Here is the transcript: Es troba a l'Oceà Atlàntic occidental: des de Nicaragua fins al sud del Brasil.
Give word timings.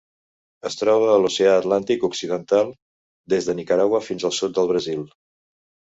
Es 0.69 0.77
troba 0.79 1.09
a 1.15 1.17
l'Oceà 1.23 1.51
Atlàntic 1.57 2.07
occidental: 2.09 2.73
des 3.35 3.51
de 3.51 3.55
Nicaragua 3.61 4.01
fins 4.11 4.29
al 4.31 4.35
sud 4.39 4.57
del 4.57 4.71
Brasil. 4.73 5.09